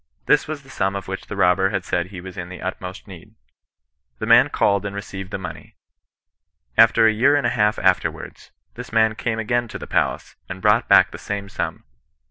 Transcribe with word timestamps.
This 0.25 0.47
was 0.47 0.63
the 0.63 0.69
sum 0.71 0.95
of 0.95 1.07
which 1.07 1.27
the 1.27 1.35
robber 1.35 1.69
had 1.69 1.85
said 1.85 2.07
he 2.07 2.21
was 2.21 2.35
in 2.35 2.49
the 2.49 2.59
utmost 2.59 3.07
need. 3.07 3.35
The 4.17 4.25
man 4.25 4.49
called 4.49 4.83
and 4.83 4.95
received 4.95 5.29
the 5.29 5.37
money. 5.37 5.75
About 6.75 6.97
a 6.97 7.11
year 7.11 7.35
and 7.35 7.45
a 7.45 7.51
half 7.51 7.77
afterwards, 7.77 8.49
this 8.73 8.91
man 8.91 9.13
came 9.13 9.37
again 9.37 9.67
to 9.67 9.77
the 9.77 9.85
palace, 9.85 10.35
and 10.49 10.59
brought 10.59 10.87
back 10.87 11.11
the 11.11 11.19
same 11.19 11.49
sum. 11.49 11.83